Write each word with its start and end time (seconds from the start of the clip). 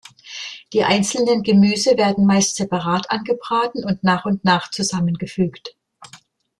Die 0.73 0.83
einzelnen 0.83 1.43
Gemüse 1.43 1.95
werden 1.95 2.25
meist 2.25 2.55
separat 2.55 3.11
angebraten 3.11 3.85
und 3.85 4.03
nach 4.03 4.25
und 4.25 4.43
nach 4.43 4.71
zusammengefügt. 4.71 5.75